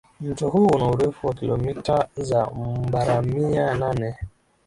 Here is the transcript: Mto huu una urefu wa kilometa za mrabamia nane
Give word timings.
Mto 0.21 0.49
huu 0.49 0.67
una 0.67 0.87
urefu 0.87 1.27
wa 1.27 1.33
kilometa 1.33 2.07
za 2.17 2.45
mrabamia 2.51 3.73
nane 3.75 4.15